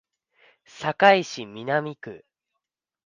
[0.65, 2.25] 堺市南区